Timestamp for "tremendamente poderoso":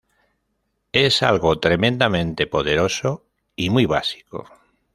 1.59-3.27